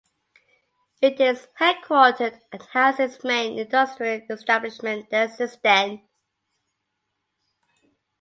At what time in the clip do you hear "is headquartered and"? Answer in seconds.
1.21-2.63